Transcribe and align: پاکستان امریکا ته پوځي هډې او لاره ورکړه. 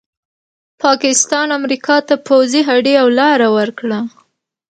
پاکستان 0.83 1.47
امریکا 1.59 1.97
ته 2.07 2.15
پوځي 2.27 2.61
هډې 2.69 2.93
او 3.01 3.07
لاره 3.19 3.47
ورکړه. 3.57 3.99